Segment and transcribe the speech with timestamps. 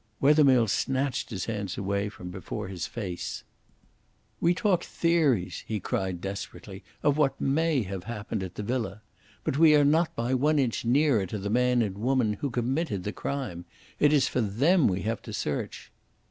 [0.19, 3.43] Wethermill snatched his hands away from before his face.
[4.39, 9.03] "We talk theories," he cried desperately, "of what may have happened at the villa.
[9.43, 13.03] But we are not by one inch nearer to the man and woman who committed
[13.03, 13.65] the crime.
[13.99, 15.91] It is for them we have to search."